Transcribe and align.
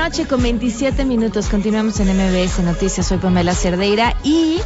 noche 0.00 0.26
con 0.26 0.40
27 0.40 1.04
minutos. 1.04 1.50
Continuamos 1.50 2.00
en 2.00 2.08
MBS 2.08 2.60
Noticias. 2.60 3.06
Soy 3.06 3.18
Pamela 3.18 3.54
Cerdeira 3.54 4.16
y 4.24 4.56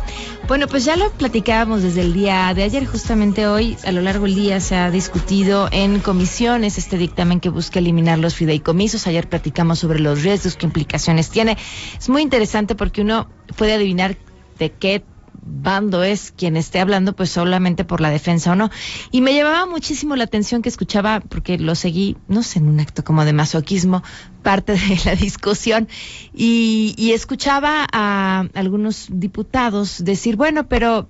bueno, 0.46 0.68
pues 0.68 0.84
ya 0.84 0.96
lo 0.96 1.10
platicábamos 1.10 1.82
desde 1.82 2.02
el 2.02 2.12
día 2.12 2.54
de 2.54 2.62
ayer. 2.62 2.86
Justamente 2.86 3.48
hoy, 3.48 3.76
a 3.84 3.90
lo 3.90 4.00
largo 4.00 4.26
del 4.26 4.36
día, 4.36 4.60
se 4.60 4.76
ha 4.76 4.92
discutido 4.92 5.68
en 5.72 5.98
comisiones 5.98 6.78
este 6.78 6.98
dictamen 6.98 7.40
que 7.40 7.48
busca 7.48 7.80
eliminar 7.80 8.20
los 8.20 8.36
fideicomisos. 8.36 9.08
Ayer 9.08 9.28
platicamos 9.28 9.80
sobre 9.80 9.98
los 9.98 10.22
riesgos, 10.22 10.54
qué 10.54 10.66
implicaciones 10.66 11.30
tiene. 11.30 11.58
Es 11.98 12.08
muy 12.08 12.22
interesante 12.22 12.76
porque 12.76 13.00
uno 13.00 13.28
puede 13.56 13.72
adivinar 13.72 14.16
de 14.60 14.70
qué 14.70 15.02
bando 15.46 16.02
es 16.02 16.32
quien 16.36 16.56
esté 16.56 16.80
hablando, 16.80 17.14
pues 17.14 17.30
solamente 17.30 17.84
por 17.84 18.00
la 18.00 18.10
defensa 18.10 18.52
o 18.52 18.54
no. 18.54 18.70
Y 19.10 19.20
me 19.20 19.32
llevaba 19.32 19.66
muchísimo 19.66 20.16
la 20.16 20.24
atención 20.24 20.62
que 20.62 20.68
escuchaba, 20.68 21.20
porque 21.20 21.58
lo 21.58 21.74
seguí, 21.74 22.16
no 22.28 22.42
sé, 22.42 22.58
en 22.58 22.68
un 22.68 22.80
acto 22.80 23.04
como 23.04 23.24
de 23.24 23.32
masoquismo, 23.32 24.02
parte 24.42 24.72
de 24.72 25.00
la 25.04 25.14
discusión, 25.14 25.88
y, 26.34 26.94
y 26.96 27.12
escuchaba 27.12 27.86
a 27.92 28.46
algunos 28.54 29.06
diputados 29.10 30.04
decir, 30.04 30.36
bueno, 30.36 30.68
pero 30.68 31.08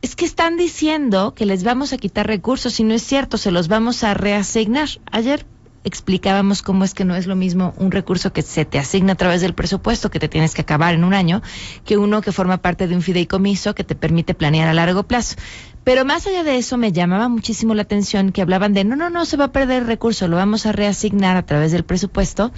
es 0.00 0.14
que 0.14 0.24
están 0.24 0.56
diciendo 0.56 1.34
que 1.34 1.46
les 1.46 1.64
vamos 1.64 1.92
a 1.92 1.98
quitar 1.98 2.26
recursos 2.26 2.78
y 2.78 2.84
no 2.84 2.94
es 2.94 3.02
cierto, 3.02 3.36
se 3.36 3.50
los 3.50 3.68
vamos 3.68 4.04
a 4.04 4.14
reasignar. 4.14 4.88
Ayer 5.10 5.44
explicábamos 5.84 6.62
cómo 6.62 6.84
es 6.84 6.94
que 6.94 7.04
no 7.04 7.16
es 7.16 7.26
lo 7.26 7.36
mismo 7.36 7.74
un 7.78 7.90
recurso 7.90 8.32
que 8.32 8.42
se 8.42 8.64
te 8.64 8.78
asigna 8.78 9.12
a 9.12 9.16
través 9.16 9.40
del 9.40 9.54
presupuesto 9.54 10.10
que 10.10 10.18
te 10.18 10.28
tienes 10.28 10.54
que 10.54 10.62
acabar 10.62 10.94
en 10.94 11.04
un 11.04 11.14
año 11.14 11.42
que 11.84 11.96
uno 11.96 12.20
que 12.20 12.32
forma 12.32 12.58
parte 12.58 12.88
de 12.88 12.94
un 12.94 13.02
fideicomiso 13.02 13.74
que 13.74 13.84
te 13.84 13.94
permite 13.94 14.34
planear 14.34 14.68
a 14.68 14.74
largo 14.74 15.04
plazo. 15.04 15.36
Pero 15.84 16.04
más 16.04 16.26
allá 16.26 16.42
de 16.42 16.58
eso 16.58 16.76
me 16.76 16.92
llamaba 16.92 17.28
muchísimo 17.28 17.74
la 17.74 17.82
atención 17.82 18.32
que 18.32 18.42
hablaban 18.42 18.74
de 18.74 18.84
no, 18.84 18.96
no, 18.96 19.08
no 19.08 19.24
se 19.24 19.36
va 19.36 19.46
a 19.46 19.52
perder 19.52 19.82
el 19.82 19.88
recurso, 19.88 20.28
lo 20.28 20.36
vamos 20.36 20.66
a 20.66 20.72
reasignar 20.72 21.36
a 21.36 21.46
través 21.46 21.72
del 21.72 21.84
presupuesto 21.84 22.52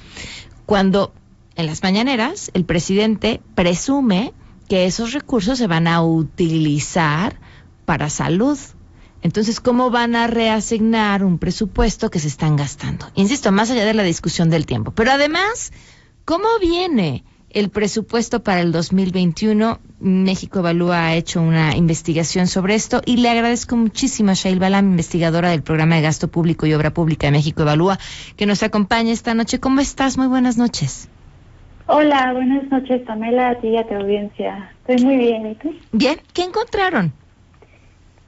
cuando 0.66 1.12
en 1.56 1.66
las 1.66 1.82
mañaneras 1.82 2.50
el 2.54 2.64
presidente 2.64 3.40
presume 3.54 4.32
que 4.68 4.86
esos 4.86 5.12
recursos 5.12 5.58
se 5.58 5.66
van 5.66 5.88
a 5.88 6.02
utilizar 6.02 7.40
para 7.84 8.08
salud, 8.08 8.56
entonces, 9.22 9.60
¿cómo 9.60 9.90
van 9.90 10.16
a 10.16 10.26
reasignar 10.26 11.24
un 11.24 11.38
presupuesto 11.38 12.10
que 12.10 12.18
se 12.18 12.28
están 12.28 12.56
gastando? 12.56 13.06
Insisto, 13.14 13.52
más 13.52 13.70
allá 13.70 13.84
de 13.84 13.94
la 13.94 14.02
discusión 14.02 14.48
del 14.48 14.66
tiempo. 14.66 14.92
Pero 14.92 15.12
además, 15.12 15.72
¿cómo 16.24 16.46
viene 16.60 17.24
el 17.50 17.68
presupuesto 17.68 18.42
para 18.42 18.60
el 18.60 18.72
2021? 18.72 19.78
México 20.00 20.60
Evalúa 20.60 21.06
ha 21.06 21.14
hecho 21.14 21.42
una 21.42 21.76
investigación 21.76 22.46
sobre 22.46 22.74
esto 22.74 23.02
y 23.04 23.18
le 23.18 23.28
agradezco 23.28 23.76
muchísimo 23.76 24.30
a 24.30 24.34
Shail 24.34 24.58
Balam, 24.58 24.86
investigadora 24.86 25.50
del 25.50 25.62
programa 25.62 25.96
de 25.96 26.02
gasto 26.02 26.28
público 26.28 26.64
y 26.66 26.72
obra 26.72 26.94
pública 26.94 27.26
de 27.26 27.32
México 27.32 27.62
Evalúa, 27.62 27.98
que 28.36 28.46
nos 28.46 28.62
acompaña 28.62 29.12
esta 29.12 29.34
noche. 29.34 29.60
¿Cómo 29.60 29.80
estás? 29.80 30.16
Muy 30.16 30.28
buenas 30.28 30.56
noches. 30.56 31.10
Hola, 31.86 32.32
buenas 32.32 32.70
noches, 32.70 33.02
Pamela, 33.02 33.50
a 33.50 33.60
ti 33.60 33.68
y 33.68 33.76
a 33.76 33.86
tu 33.86 33.94
audiencia. 33.94 34.72
Estoy 34.86 35.04
muy 35.04 35.16
bien, 35.16 35.46
¿y 35.50 35.54
tú? 35.56 35.74
Bien, 35.92 36.20
¿qué 36.32 36.44
encontraron? 36.44 37.12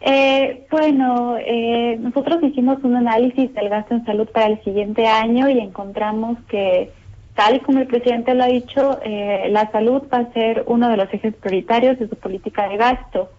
Eh, 0.04 0.66
bueno, 0.70 1.36
eh, 1.38 1.96
nosotros 2.00 2.42
hicimos 2.42 2.82
un 2.82 2.96
análisis 2.96 3.54
del 3.54 3.68
gasto 3.68 3.94
en 3.94 4.04
salud 4.04 4.28
para 4.28 4.46
el 4.46 4.62
siguiente 4.64 5.06
año 5.06 5.48
y 5.48 5.60
encontramos 5.60 6.38
que, 6.48 6.90
tal 7.34 7.56
y 7.56 7.60
como 7.60 7.78
el 7.78 7.86
presidente 7.86 8.34
lo 8.34 8.42
ha 8.42 8.48
dicho, 8.48 8.98
eh, 9.04 9.46
la 9.50 9.70
salud 9.70 10.02
va 10.12 10.18
a 10.18 10.32
ser 10.32 10.64
uno 10.66 10.88
de 10.88 10.96
los 10.96 11.12
ejes 11.14 11.34
prioritarios 11.36 12.00
de 12.00 12.08
su 12.08 12.16
política 12.16 12.68
de 12.68 12.76
gasto. 12.78 13.30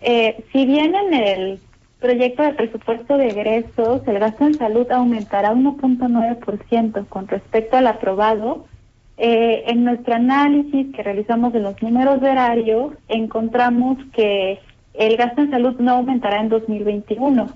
eh, 0.00 0.42
si 0.52 0.64
bien 0.64 0.94
en 0.94 1.12
el 1.12 1.60
proyecto 2.00 2.42
de 2.44 2.54
presupuesto 2.54 3.18
de 3.18 3.28
egresos 3.28 4.00
el 4.08 4.18
gasto 4.18 4.46
en 4.46 4.54
salud 4.54 4.90
aumentará 4.90 5.52
1.9% 5.52 7.06
con 7.08 7.28
respecto 7.28 7.76
al 7.76 7.86
aprobado, 7.86 8.64
eh, 9.18 9.64
en 9.66 9.84
nuestro 9.84 10.14
análisis 10.14 10.94
que 10.94 11.02
realizamos 11.02 11.52
de 11.52 11.60
los 11.60 11.80
números 11.82 12.22
de 12.22 12.30
horario, 12.30 12.94
encontramos 13.06 13.98
que 14.14 14.58
el 14.94 15.16
gasto 15.16 15.42
en 15.42 15.50
salud 15.50 15.78
no 15.78 15.92
aumentará 15.92 16.40
en 16.40 16.48
2021. 16.48 17.48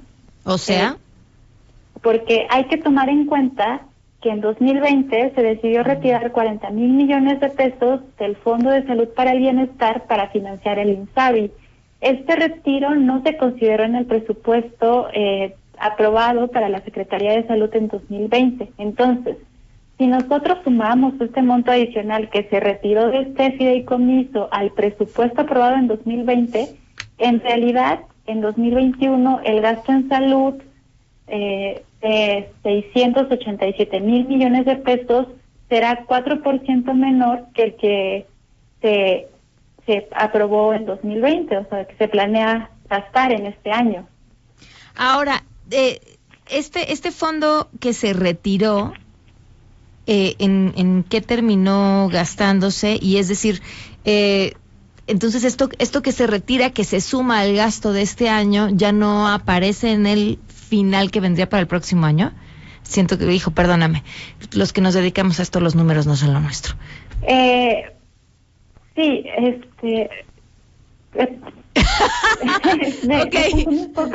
O 0.45 0.59
sea, 0.59 0.97
Eh, 0.97 1.99
porque 2.03 2.47
hay 2.51 2.65
que 2.65 2.77
tomar 2.77 3.09
en 3.09 3.27
cuenta 3.27 3.83
que 4.21 4.31
en 4.31 4.41
2020 4.41 5.33
se 5.35 5.43
decidió 5.43 5.83
retirar 5.83 6.33
40 6.33 6.71
mil 6.71 6.93
millones 6.93 7.41
de 7.41 7.51
pesos 7.51 8.01
del 8.19 8.37
Fondo 8.37 8.71
de 8.71 8.87
Salud 8.87 9.09
para 9.15 9.33
el 9.33 9.39
Bienestar 9.39 10.07
para 10.07 10.29
financiar 10.29 10.79
el 10.79 10.91
INSABI. 10.91 11.51
Este 12.01 12.37
retiro 12.37 12.95
no 12.95 13.23
se 13.23 13.37
consideró 13.37 13.85
en 13.85 13.97
el 13.97 14.07
presupuesto 14.07 15.09
eh, 15.13 15.55
aprobado 15.79 16.49
para 16.49 16.69
la 16.69 16.81
Secretaría 16.83 17.33
de 17.33 17.47
Salud 17.47 17.69
en 17.75 17.89
2020. 17.89 18.73
Entonces, 18.79 19.37
si 19.99 20.07
nosotros 20.07 20.59
sumamos 20.65 21.15
este 21.21 21.43
monto 21.43 21.71
adicional 21.71 22.29
que 22.31 22.45
se 22.45 22.61
retiró 22.61 23.09
de 23.09 23.21
este 23.21 23.53
fideicomiso 23.53 24.49
al 24.51 24.71
presupuesto 24.73 25.43
aprobado 25.43 25.77
en 25.77 25.87
2020, 25.87 26.77
en 27.19 27.41
realidad, 27.41 28.01
en 28.27 28.41
2021 28.41 29.41
el 29.45 29.61
gasto 29.61 29.93
en 29.93 30.09
salud 30.09 30.55
eh, 31.27 31.85
de 32.01 32.53
687 32.63 34.01
mil 34.01 34.27
millones 34.27 34.67
de 34.67 34.77
pesos 34.77 35.27
será 35.69 36.07
4% 36.07 36.95
menor 36.95 37.47
que 37.55 37.63
el 37.63 37.75
que 37.77 38.27
se, 38.83 39.29
se 39.87 40.09
aprobó 40.15 40.75
en 40.75 40.85
2020, 40.85 41.57
o 41.57 41.69
sea, 41.69 41.87
que 41.87 41.97
se 41.97 42.09
planea 42.09 42.71
gastar 42.89 43.33
en 43.33 43.47
este 43.47 43.71
año. 43.71 44.07
Ahora, 44.95 45.43
eh, 45.71 46.01
este, 46.51 46.93
este 46.93 47.11
fondo 47.11 47.69
que 47.81 47.93
se 47.95 48.13
retiró, 48.13 48.93
eh, 50.07 50.37
en, 50.39 50.75
¿en 50.77 51.05
qué 51.05 51.21
terminó 51.21 52.09
gastándose? 52.13 52.99
Y 53.01 53.17
es 53.17 53.29
decir, 53.29 53.63
eh, 54.05 54.55
entonces 55.07 55.45
esto, 55.45 55.69
esto 55.79 56.03
que 56.03 56.13
se 56.13 56.27
retira, 56.27 56.71
que 56.71 56.85
se 56.85 57.01
suma 57.01 57.41
al 57.41 57.55
gasto 57.55 57.93
de 57.93 58.03
este 58.03 58.29
año, 58.29 58.69
ya 58.73 58.93
no 58.93 59.29
aparece 59.29 59.93
en 59.93 60.07
el 60.07 60.39
final 60.49 61.11
que 61.11 61.21
vendría 61.21 61.49
para 61.49 61.61
el 61.61 61.67
próximo 61.67 62.07
año. 62.07 62.33
Siento 62.83 63.17
que, 63.19 63.33
hijo, 63.33 63.51
perdóname, 63.53 64.03
los 64.53 64.73
que 64.73 64.81
nos 64.83 64.95
dedicamos 64.95 65.39
a 65.41 65.43
esto, 65.43 65.61
los 65.61 65.75
números 65.75 66.07
no 66.07 66.17
son 66.17 66.33
lo 66.35 66.41
nuestro. 66.41 66.75
Eh, 67.23 67.85
sí, 68.95 69.25
este... 69.39 70.11
eh, 71.15 71.39
me- 73.07 73.23
Ok. 73.23 73.35
me 73.35 73.51
confundí 73.51 73.81
un 73.81 73.93
poco. 73.93 74.11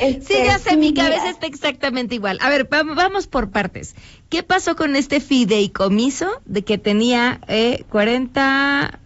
Este, 0.00 0.20
Sí, 0.22 0.34
ya 0.44 0.58
sé, 0.58 0.76
mi 0.76 0.90
mira, 0.92 1.04
cabeza 1.04 1.30
está 1.30 1.46
exactamente 1.46 2.14
igual. 2.14 2.38
A 2.40 2.48
ver, 2.50 2.72
va- 2.72 2.82
vamos 2.82 3.26
por 3.26 3.50
partes. 3.50 3.94
¿Qué 4.28 4.42
pasó 4.42 4.76
con 4.76 4.96
este 4.96 5.20
fideicomiso 5.20 6.28
de 6.44 6.62
que 6.62 6.78
tenía 6.78 7.40
eh, 7.48 7.84
40 7.90 8.90
millon- 8.90 8.98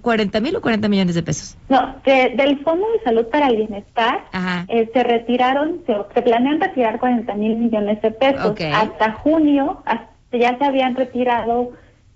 40 0.00 0.40
mil 0.40 0.56
o 0.56 0.60
40 0.60 0.88
millones 0.88 1.14
de 1.14 1.22
pesos? 1.22 1.56
No, 1.68 1.96
de- 2.04 2.34
del 2.36 2.58
Fondo 2.60 2.86
de 2.92 3.02
Salud 3.04 3.26
para 3.26 3.48
el 3.48 3.56
Bienestar 3.56 4.24
eh, 4.68 4.88
se 4.92 5.02
retiraron, 5.02 5.80
se, 5.86 5.94
se 6.14 6.22
planean 6.22 6.60
retirar 6.60 6.98
40 6.98 7.34
mil 7.34 7.56
millones 7.56 8.00
de 8.02 8.10
pesos. 8.10 8.46
Ok. 8.52 8.60
Hasta 8.72 9.12
junio 9.12 9.82
hasta 9.84 10.08
ya 10.32 10.56
se 10.58 10.64
habían 10.64 10.94
retirado 10.96 11.72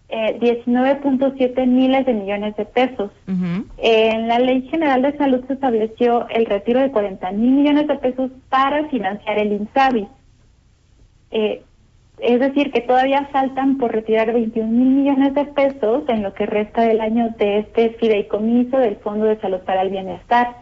eh, 0.08 0.38
19.7 0.40 1.66
miles 1.66 2.04
de 2.04 2.12
millones 2.12 2.54
de 2.56 2.64
pesos. 2.66 3.10
En 3.78 4.28
la 4.28 4.38
Ley 4.38 4.68
General 4.70 5.00
de 5.00 5.16
Salud 5.16 5.42
se 5.46 5.54
estableció 5.54 6.28
el 6.28 6.44
retiro 6.46 6.80
de 6.80 6.90
40 6.90 7.30
mil 7.32 7.50
millones 7.52 7.86
de 7.88 7.94
pesos 7.96 8.30
para 8.50 8.88
financiar 8.88 9.38
el 9.38 9.52
INSABI. 9.52 10.06
Eh, 11.30 11.62
es 12.18 12.40
decir, 12.40 12.70
que 12.70 12.80
todavía 12.82 13.28
faltan 13.32 13.78
por 13.78 13.92
retirar 13.92 14.32
21 14.32 14.68
mil 14.68 14.88
millones 14.88 15.34
de 15.34 15.44
pesos 15.46 16.04
en 16.08 16.22
lo 16.22 16.34
que 16.34 16.46
resta 16.46 16.82
del 16.82 17.00
año 17.00 17.34
de 17.38 17.60
este 17.60 17.90
fideicomiso 17.94 18.78
del 18.78 18.96
Fondo 18.96 19.26
de 19.26 19.40
Salud 19.40 19.60
para 19.60 19.82
el 19.82 19.90
Bienestar. 19.90 20.56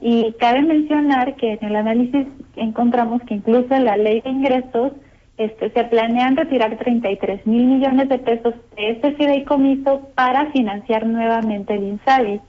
Y 0.00 0.32
cabe 0.38 0.62
mencionar 0.62 1.36
que 1.36 1.52
en 1.52 1.64
el 1.64 1.76
análisis 1.76 2.26
encontramos 2.56 3.22
que 3.22 3.34
incluso 3.34 3.74
en 3.74 3.84
la 3.84 3.96
ley 3.96 4.20
de 4.20 4.30
ingresos 4.30 4.92
este, 5.36 5.70
se 5.70 5.84
planean 5.84 6.36
retirar 6.36 6.76
33 6.78 7.46
mil 7.46 7.64
millones 7.64 8.08
de 8.08 8.18
pesos 8.18 8.54
de 8.76 8.90
este 8.90 9.12
fideicomiso 9.12 10.08
para 10.14 10.50
financiar 10.52 11.06
nuevamente 11.06 11.74
el 11.74 11.84
INSABI. 11.84 12.40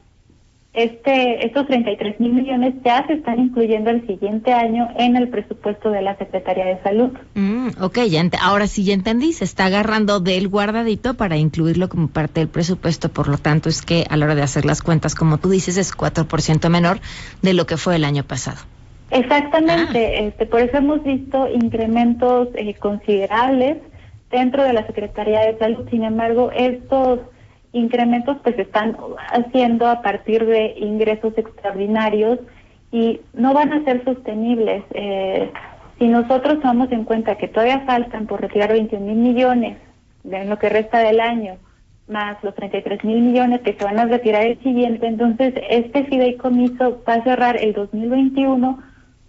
Este, 0.76 1.46
estos 1.46 1.68
33 1.68 2.20
mil 2.20 2.34
millones 2.34 2.74
ya 2.84 3.08
se 3.08 3.14
están 3.14 3.40
incluyendo 3.40 3.92
el 3.92 4.06
siguiente 4.06 4.52
año 4.52 4.90
en 4.98 5.16
el 5.16 5.30
presupuesto 5.30 5.90
de 5.90 6.02
la 6.02 6.18
Secretaría 6.18 6.66
de 6.66 6.84
Salud. 6.84 7.12
Mm, 7.34 7.70
ok, 7.80 8.00
ya 8.10 8.22
ahora 8.42 8.68
sí 8.68 8.84
ya 8.84 8.94
entendí. 8.94 9.32
Se 9.32 9.46
está 9.46 9.68
agarrando 9.68 10.20
del 10.20 10.50
guardadito 10.50 11.14
para 11.14 11.38
incluirlo 11.38 11.88
como 11.88 12.10
parte 12.10 12.42
del 12.42 12.50
presupuesto. 12.50 13.08
Por 13.08 13.30
lo 13.30 13.38
tanto, 13.38 13.70
es 13.70 13.82
que 13.82 14.06
a 14.10 14.18
la 14.18 14.26
hora 14.26 14.36
de 14.36 14.42
hacer 14.42 14.66
las 14.66 14.82
cuentas, 14.82 15.16
como 15.16 15.38
tú 15.38 15.50
dices, 15.50 15.78
es 15.78 15.96
4% 15.96 16.70
menor 16.70 17.00
de 17.42 17.54
lo 17.54 17.66
que 17.66 17.78
fue 17.78 17.96
el 17.96 18.04
año 18.04 18.24
pasado. 18.24 18.58
Exactamente, 19.12 20.28
este, 20.28 20.46
por 20.46 20.60
eso 20.60 20.78
hemos 20.78 21.04
visto 21.04 21.48
incrementos 21.48 22.50
eh, 22.56 22.74
considerables 22.74 23.78
dentro 24.30 24.64
de 24.64 24.74
la 24.74 24.86
Secretaría 24.88 25.40
de 25.40 25.58
Salud. 25.58 25.88
Sin 25.90 26.04
embargo, 26.04 26.52
estos 26.54 27.20
incrementos 27.76 28.38
pues 28.42 28.58
están 28.58 28.98
haciendo 29.32 29.88
a 29.88 30.02
partir 30.02 30.46
de 30.46 30.76
ingresos 30.78 31.38
extraordinarios 31.38 32.40
y 32.92 33.20
no 33.34 33.54
van 33.54 33.74
a 33.74 33.84
ser 33.84 34.04
sostenibles. 34.06 34.84
Eh, 34.94 35.52
si 36.00 36.08
nosotros 36.08 36.62
tomamos 36.62 36.92
en 36.92 37.04
cuenta 37.04 37.38
que 37.38 37.50
todavía 37.50 37.82
faltan 37.82 38.28
por 38.28 38.42
retirar 38.42 38.72
21 38.72 39.06
mil 39.06 39.18
millones 39.18 39.78
en 40.24 40.50
lo 40.50 40.58
que 40.58 40.70
resta 40.70 41.00
del 41.00 41.20
año, 41.20 41.58
más 42.08 42.42
los 42.44 42.56
33 42.56 43.04
mil 43.04 43.22
millones 43.22 43.62
que 43.62 43.74
se 43.74 43.84
van 43.84 44.00
a 44.00 44.06
retirar 44.06 44.44
el 44.44 44.62
siguiente, 44.62 45.08
entonces 45.08 45.54
este 45.70 46.06
fideicomiso 46.06 47.04
va 47.08 47.16
a 47.16 47.24
cerrar 47.24 47.58
el 47.58 47.74
2021 47.74 48.80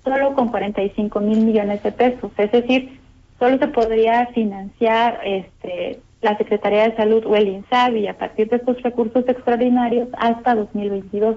solo 0.05 0.35
con 0.35 0.49
45 0.49 1.21
mil 1.21 1.45
millones 1.45 1.83
de 1.83 1.91
pesos, 1.91 2.31
es 2.37 2.53
decir, 2.53 3.01
solo 3.39 3.59
se 3.59 3.69
podría 3.69 4.27
financiar 4.27 5.21
este, 5.25 6.01
la 6.27 6.37
Secretaría 6.37 6.89
de 6.89 6.97
Salud 6.97 7.25
o 7.27 7.37
el 7.37 7.49
INSABI 7.49 8.09
a 8.09 8.19
partir 8.19 8.49
de 8.49 8.57
estos 8.57 8.83
recursos 8.83 9.25
extraordinarios 9.29 10.09
hasta 10.19 10.55
2022. 10.55 11.37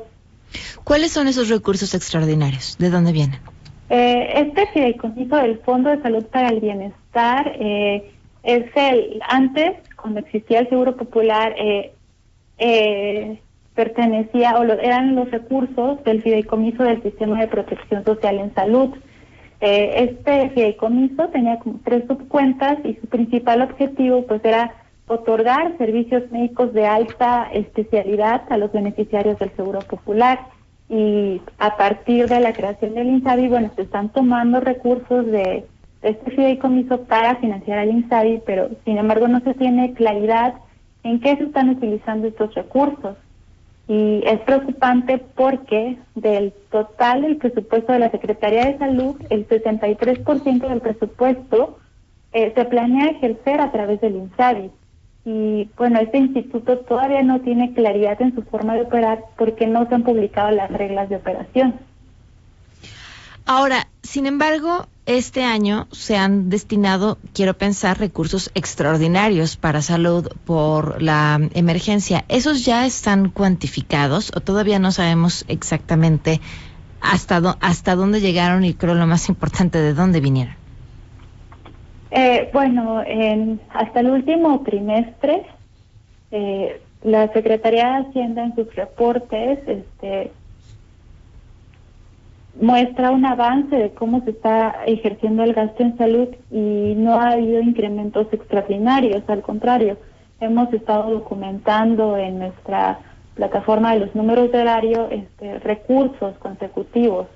¿Cuáles 0.84 1.12
son 1.12 1.28
esos 1.28 1.48
recursos 1.50 1.94
extraordinarios? 1.94 2.76
¿De 2.80 2.90
dónde 2.90 3.12
vienen? 3.12 3.40
Eh, 3.90 4.34
este 4.36 4.68
fideicomiso 4.74 5.36
del 5.36 5.60
Fondo 5.60 5.90
de 5.90 6.02
Salud 6.02 6.26
para 6.26 6.50
el 6.50 6.60
Bienestar 6.60 7.54
eh, 7.60 8.12
es 8.44 8.66
el, 8.76 9.22
antes, 9.28 9.78
cuando 9.96 10.22
existía 10.22 10.60
el 10.60 10.70
Seguro 10.70 10.96
Popular, 10.96 11.54
eh, 11.58 11.94
eh, 12.58 13.40
pertenecía 13.76 14.58
o 14.58 14.64
eran 14.64 15.16
los 15.16 15.30
recursos 15.32 16.04
del 16.04 16.22
fideicomiso 16.24 16.84
del 16.84 17.02
Sistema 17.04 17.40
de 17.40 17.48
Protección 17.48 18.04
Social 18.04 18.40
en 18.40 18.54
Salud. 18.54 18.90
Eh, 19.62 20.10
este 20.10 20.50
fideicomiso 20.52 21.28
tenía 21.30 21.60
como 21.60 21.80
tres 21.84 22.04
subcuentas 22.08 22.78
y 22.86 22.96
su 22.96 23.08
principal 23.08 23.62
objetivo 23.62 24.26
pues 24.26 24.44
era 24.46 24.74
otorgar 25.10 25.78
servicios 25.78 26.32
médicos 26.32 26.72
de 26.74 26.86
alta 26.86 27.50
especialidad 27.52 28.44
a 28.50 28.58
los 28.58 28.72
beneficiarios 28.72 29.38
del 29.40 29.52
Seguro 29.56 29.80
Popular. 29.80 30.40
Y 30.88 31.42
a 31.58 31.76
partir 31.78 32.28
de 32.28 32.40
la 32.40 32.54
creación 32.54 32.94
del 32.94 33.10
INSABI, 33.10 33.48
bueno, 33.48 33.72
se 33.76 33.82
están 33.82 34.10
tomando 34.10 34.60
recursos 34.60 35.26
de, 35.26 35.66
este 36.02 36.32
fideicomiso 36.32 37.02
para 37.04 37.36
financiar 37.38 37.80
al 37.80 37.90
INSABI, 37.90 38.44
pero 38.46 38.70
sin 38.86 38.98
embargo 38.98 39.28
no 39.28 39.42
se 39.42 39.54
tiene 39.54 39.94
claridad 39.94 40.54
en 41.04 41.20
qué 41.20 41.36
se 41.36 41.44
están 41.44 41.70
utilizando 41.70 42.28
estos 42.28 42.54
recursos. 42.54 43.18
Y 43.88 44.22
es 44.26 44.40
preocupante 44.42 45.18
porque 45.18 45.98
del 46.14 46.54
total 46.70 47.24
del 47.24 47.38
presupuesto 47.38 47.92
de 47.92 48.00
la 48.00 48.12
Secretaría 48.12 48.66
de 48.66 48.78
Salud, 48.78 49.16
el 49.30 49.48
63% 49.48 50.68
del 50.68 50.82
presupuesto 50.82 51.80
eh, 52.32 52.54
se 52.56 52.66
planea 52.66 53.08
ejercer 53.08 53.60
a 53.60 53.72
través 53.72 54.00
del 54.02 54.16
INSABI. 54.16 54.70
Y 55.26 55.70
bueno, 55.78 56.00
este 56.00 56.18
instituto 56.18 56.80
todavía 56.80 57.22
no 57.24 57.42
tiene 57.42 57.74
claridad 57.74 58.22
en 58.22 58.34
su 58.34 58.42
forma 58.44 58.76
de 58.76 58.82
operar 58.82 59.26
porque 59.38 59.68
no 59.68 59.88
se 59.88 59.96
han 59.96 60.04
publicado 60.04 60.52
las 60.52 60.72
reglas 60.72 61.10
de 61.10 61.18
operación. 61.18 61.76
Ahora, 63.46 63.88
sin 64.04 64.28
embargo, 64.28 64.88
este 65.08 65.44
año 65.44 65.88
se 65.92 66.16
han 66.16 66.52
destinado, 66.52 67.18
quiero 67.34 67.56
pensar, 67.56 67.98
recursos 67.98 68.52
extraordinarios 68.54 69.58
para 69.58 69.82
salud 69.82 70.28
por 70.46 71.02
la 71.02 71.40
emergencia. 71.56 72.26
¿Esos 72.28 72.64
ya 72.64 72.86
están 72.86 73.30
cuantificados 73.30 74.32
o 74.36 74.42
todavía 74.42 74.78
no 74.78 74.92
sabemos 74.92 75.46
exactamente 75.48 76.42
hasta, 77.02 77.58
hasta 77.60 77.96
dónde 77.96 78.22
llegaron 78.22 78.64
y 78.66 78.76
creo 78.76 78.94
lo 78.94 79.08
más 79.08 79.30
importante, 79.30 79.80
de 79.80 79.96
dónde 79.96 80.20
vinieron? 80.22 80.54
Eh, 82.12 82.50
bueno, 82.54 83.04
hasta 83.70 84.00
el 84.00 84.10
último 84.10 84.62
trimestre, 84.62 85.44
eh, 86.32 86.82
la 87.04 87.32
Secretaría 87.34 87.88
de 87.88 88.08
Hacienda 88.08 88.44
en 88.44 88.56
sus 88.56 88.74
reportes 88.76 89.60
este, 89.68 90.32
muestra 92.60 93.12
un 93.12 93.26
avance 93.26 93.76
de 93.76 93.92
cómo 93.92 94.24
se 94.24 94.32
está 94.32 94.84
ejerciendo 94.86 95.44
el 95.44 95.54
gasto 95.54 95.84
en 95.84 95.98
salud 95.98 96.28
y 96.52 96.94
no 96.98 97.14
ha 97.14 97.32
habido 97.32 97.62
incrementos 97.62 98.28
extraordinarios, 98.32 99.24
al 99.28 99.42
contrario, 99.42 99.98
hemos 100.42 100.72
estado 100.74 101.12
documentando 101.12 102.18
en 102.18 102.40
nuestra 102.40 103.00
plataforma 103.36 103.94
de 103.94 104.02
los 104.02 104.16
números 104.16 104.52
de 104.52 104.62
horario 104.62 105.10
este, 105.10 105.60
recursos 105.60 106.38
consecutivos 106.40 107.28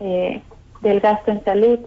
eh, 0.00 0.40
del 0.80 1.00
gasto 1.00 1.30
en 1.32 1.44
salud. 1.44 1.80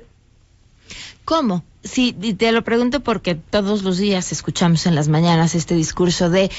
¿Cómo? 1.26 1.64
Sí, 1.82 2.14
te 2.14 2.52
lo 2.52 2.64
pregunto 2.64 3.02
porque 3.02 3.36
todos 3.36 3.84
los 3.84 3.98
días 3.98 4.32
escuchamos 4.32 4.88
en 4.88 4.96
las 4.96 5.08
mañanas 5.08 5.54
este 5.54 5.76
discurso 5.76 6.30
de 6.32 6.50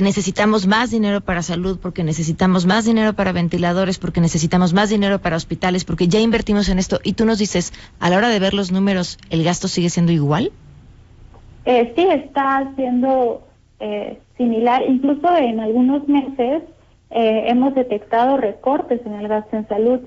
necesitamos 0.00 0.66
más 0.66 0.90
dinero 0.90 1.20
para 1.20 1.42
salud, 1.42 1.78
porque 1.80 2.04
necesitamos 2.04 2.66
más 2.66 2.84
dinero 2.84 3.12
para 3.14 3.32
ventiladores, 3.32 3.98
porque 3.98 4.20
necesitamos 4.20 4.74
más 4.74 4.90
dinero 4.90 5.20
para 5.20 5.36
hospitales, 5.36 5.84
porque 5.84 6.06
ya 6.06 6.20
invertimos 6.20 6.68
en 6.68 6.78
esto. 6.78 7.00
Y 7.02 7.14
tú 7.14 7.24
nos 7.24 7.38
dices, 7.38 7.72
a 7.98 8.10
la 8.10 8.16
hora 8.16 8.28
de 8.28 8.38
ver 8.38 8.54
los 8.54 8.70
números, 8.70 9.18
¿el 9.30 9.42
gasto 9.42 9.66
sigue 9.66 9.90
siendo 9.90 10.12
igual? 10.12 10.52
Eh, 11.64 11.92
sí, 11.96 12.06
está 12.08 12.72
siendo 12.76 13.42
eh, 13.80 14.20
similar. 14.36 14.82
Incluso 14.88 15.36
en 15.36 15.60
algunos 15.60 16.06
meses 16.08 16.62
eh, 17.10 17.44
hemos 17.46 17.74
detectado 17.74 18.36
recortes 18.36 19.00
en 19.04 19.14
el 19.14 19.26
gasto 19.28 19.56
en 19.56 19.68
salud. 19.68 20.00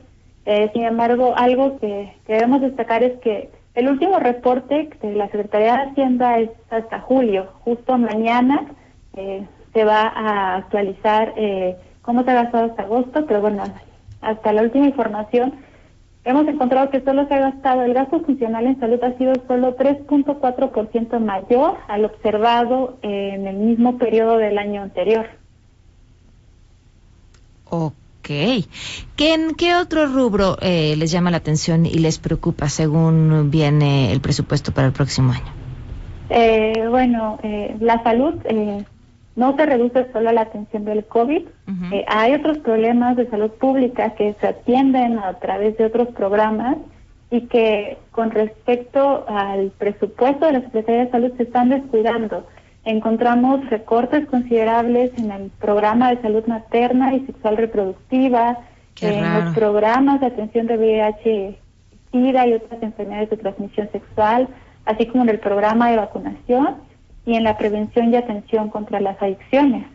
Eh, 0.45 0.69
sin 0.73 0.83
embargo, 0.83 1.33
algo 1.35 1.79
que, 1.79 2.13
que 2.25 2.33
debemos 2.33 2.61
destacar 2.61 3.03
es 3.03 3.19
que 3.19 3.49
el 3.79 3.87
último 3.87 4.19
reporte 4.19 4.89
de 5.01 5.13
la 5.13 5.27
Secretaría 5.27 5.73
de 5.73 5.91
Hacienda 5.91 6.37
es 6.39 6.49
hasta 6.69 6.99
julio. 6.99 7.47
Justo 7.63 7.97
mañana 7.97 8.65
eh, 9.15 9.47
se 9.73 9.85
va 9.85 10.01
a 10.01 10.57
actualizar 10.57 11.33
eh, 11.37 11.77
cómo 12.01 12.23
se 12.23 12.31
ha 12.31 12.43
gastado 12.43 12.65
hasta 12.65 12.83
agosto, 12.83 13.25
pero 13.25 13.39
bueno, 13.39 13.63
hasta 14.19 14.51
la 14.51 14.63
última 14.63 14.85
información 14.85 15.53
hemos 16.25 16.45
encontrado 16.47 16.89
que 16.89 16.99
solo 17.01 17.25
se 17.27 17.35
ha 17.35 17.39
gastado, 17.39 17.83
el 17.83 17.93
gasto 17.93 18.19
funcional 18.19 18.65
en 18.65 18.79
salud 18.81 19.01
ha 19.01 19.17
sido 19.17 19.33
solo 19.47 19.77
3.4% 19.77 21.19
mayor 21.19 21.77
al 21.87 22.03
observado 22.03 22.97
en 23.01 23.47
el 23.47 23.55
mismo 23.55 23.97
periodo 23.97 24.37
del 24.37 24.57
año 24.57 24.81
anterior. 24.81 25.25
Ok. 27.69 27.93
¿Qué, 28.29 29.33
¿En 29.33 29.55
qué 29.55 29.73
otro 29.73 30.05
rubro 30.05 30.55
eh, 30.61 30.93
les 30.95 31.11
llama 31.11 31.31
la 31.31 31.37
atención 31.37 31.87
y 31.87 31.95
les 31.95 32.19
preocupa 32.19 32.69
según 32.69 33.49
viene 33.49 34.11
el 34.11 34.21
presupuesto 34.21 34.71
para 34.71 34.85
el 34.85 34.93
próximo 34.93 35.31
año? 35.31 35.51
Eh, 36.29 36.85
bueno, 36.91 37.39
eh, 37.41 37.75
la 37.79 38.03
salud 38.03 38.35
no 39.35 39.55
se 39.55 39.65
reduce 39.65 40.11
solo 40.13 40.29
a 40.29 40.33
la 40.33 40.41
atención 40.41 40.85
del 40.85 41.05
COVID. 41.05 41.41
hay 42.05 42.33
otros 42.35 42.59
problemas 42.59 43.17
de 43.17 43.27
salud 43.31 43.49
pública 43.49 44.11
que 44.11 44.35
se 44.39 44.47
atienden 44.47 45.17
a 45.17 45.39
través 45.39 45.75
de 45.77 45.85
otros 45.85 46.09
programas 46.09 46.77
y 47.31 47.41
que 47.47 47.97
con 48.11 48.29
respecto 48.29 49.25
al 49.27 49.71
presupuesto 49.71 50.45
de 50.45 50.51
la 50.51 50.61
Secretaría 50.61 51.05
de 51.05 51.11
Salud 51.11 51.31
se 51.35 51.43
están 51.43 51.69
descuidando 51.69 52.45
encontramos 52.85 53.69
recortes 53.69 54.27
considerables 54.27 55.11
en 55.17 55.31
el 55.31 55.49
programa 55.51 56.09
de 56.09 56.21
salud 56.21 56.45
materna 56.47 57.13
y 57.13 57.25
sexual 57.25 57.57
reproductiva, 57.57 58.59
en 59.01 59.33
los 59.33 59.55
programas 59.55 60.19
de 60.19 60.27
atención 60.27 60.67
de 60.67 60.77
VIH, 60.77 61.59
SIDA 62.11 62.47
y 62.47 62.53
otras 62.53 62.81
enfermedades 62.83 63.29
de 63.29 63.37
transmisión 63.37 63.89
sexual, 63.91 64.49
así 64.85 65.05
como 65.05 65.23
en 65.23 65.29
el 65.29 65.39
programa 65.39 65.89
de 65.89 65.97
vacunación 65.97 66.77
y 67.25 67.35
en 67.35 67.43
la 67.43 67.57
prevención 67.57 68.13
y 68.13 68.17
atención 68.17 68.69
contra 68.69 68.99
las 68.99 69.21
adicciones. 69.21 69.85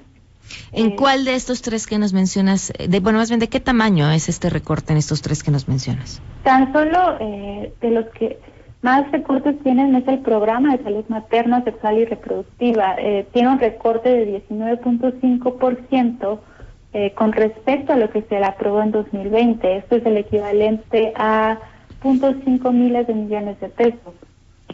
¿En 0.72 0.92
eh, 0.92 0.96
cuál 0.96 1.24
de 1.24 1.34
estos 1.34 1.62
tres 1.62 1.86
que 1.86 1.98
nos 1.98 2.12
mencionas, 2.12 2.72
de, 2.78 3.00
bueno, 3.00 3.18
más 3.18 3.30
bien, 3.30 3.40
de 3.40 3.48
qué 3.48 3.60
tamaño 3.60 4.10
es 4.10 4.28
este 4.28 4.50
recorte 4.50 4.92
en 4.92 4.98
estos 4.98 5.22
tres 5.22 5.42
que 5.42 5.50
nos 5.50 5.68
mencionas? 5.68 6.20
Tan 6.42 6.72
solo 6.72 7.16
eh, 7.20 7.72
de 7.80 7.90
los 7.90 8.06
que 8.10 8.38
más 8.84 9.10
recortes 9.10 9.58
tienen 9.62 9.94
es 9.94 10.06
el 10.06 10.18
programa 10.18 10.76
de 10.76 10.84
salud 10.84 11.06
materna, 11.08 11.64
sexual 11.64 11.98
y 11.98 12.04
reproductiva. 12.04 12.96
Eh, 12.98 13.26
tiene 13.32 13.48
un 13.48 13.58
recorte 13.58 14.10
de 14.10 14.42
19.5% 14.48 16.38
eh, 16.92 17.12
con 17.14 17.32
respecto 17.32 17.94
a 17.94 17.96
lo 17.96 18.10
que 18.10 18.20
se 18.22 18.38
le 18.38 18.44
aprobó 18.44 18.82
en 18.82 18.92
2020. 18.92 19.78
Esto 19.78 19.96
es 19.96 20.04
el 20.04 20.18
equivalente 20.18 21.14
a 21.16 21.58
0.5 22.02 22.72
miles 22.72 23.06
de 23.06 23.14
millones 23.14 23.58
de 23.58 23.70
pesos. 23.70 24.14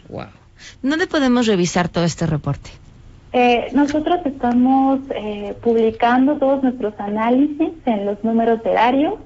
Wow. 0.09 0.25
¿Dónde 0.83 1.07
podemos 1.07 1.47
revisar 1.47 1.87
todo 1.87 2.03
este 2.03 2.25
reporte? 2.25 2.69
Eh, 3.31 3.69
nosotros 3.73 4.19
estamos 4.25 4.99
eh, 5.15 5.55
publicando 5.63 6.37
todos 6.37 6.61
nuestros 6.63 6.93
análisis 6.99 7.69
en 7.85 8.05
los 8.05 8.21
números 8.25 8.61
de 8.61 8.71
horario. 8.71 9.19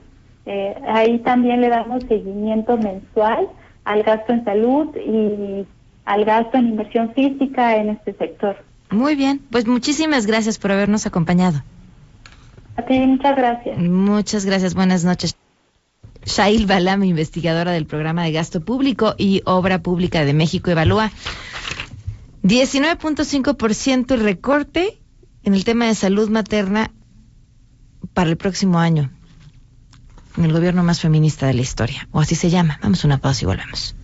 Eh, 0.45 0.75
ahí 0.87 1.17
también 1.19 1.59
le 1.59 1.69
damos 1.69 2.03
seguimiento 2.03 2.77
mensual 2.77 3.47
al 3.85 4.03
gasto 4.03 4.33
en 4.33 4.43
salud 4.43 4.95
y 4.97 5.65
al 6.05 6.25
gasto 6.25 6.57
en 6.57 6.67
inversión 6.67 7.13
física 7.13 7.77
en 7.77 7.89
este 7.89 8.13
sector. 8.13 8.57
Muy 8.89 9.15
bien, 9.15 9.41
pues 9.49 9.65
muchísimas 9.67 10.25
gracias 10.25 10.59
por 10.59 10.71
habernos 10.71 11.05
acompañado. 11.05 11.63
A 12.75 12.83
ti, 12.83 12.99
muchas 12.99 13.35
gracias. 13.35 13.77
Muchas 13.77 14.45
gracias, 14.45 14.75
buenas 14.75 15.05
noches. 15.05 15.35
Shail 16.25 16.65
Balam, 16.65 17.03
investigadora 17.03 17.71
del 17.71 17.85
programa 17.85 18.23
de 18.23 18.31
gasto 18.31 18.61
público 18.61 19.15
y 19.17 19.41
obra 19.45 19.79
pública 19.79 20.25
de 20.25 20.33
México 20.33 20.71
Evalúa. 20.71 21.11
19.5% 22.43 24.17
recorte 24.17 24.99
en 25.43 25.53
el 25.53 25.63
tema 25.63 25.85
de 25.85 25.95
salud 25.95 26.29
materna 26.29 26.91
para 28.13 28.29
el 28.29 28.37
próximo 28.37 28.79
año 28.79 29.11
en 30.37 30.45
el 30.45 30.53
gobierno 30.53 30.83
más 30.83 31.01
feminista 31.01 31.47
de 31.47 31.53
la 31.53 31.61
historia, 31.61 32.07
o 32.11 32.19
así 32.19 32.35
se 32.35 32.49
llama. 32.49 32.79
Vamos 32.81 33.03
a 33.03 33.07
una 33.07 33.17
pausa 33.17 33.43
y 33.43 33.45
volvemos. 33.45 33.95